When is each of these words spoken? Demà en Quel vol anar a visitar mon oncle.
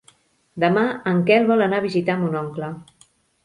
Demà 0.63 0.85
en 1.11 1.21
Quel 1.29 1.47
vol 1.53 1.67
anar 1.67 1.85
a 1.85 1.87
visitar 1.87 2.19
mon 2.25 2.43
oncle. 2.43 2.75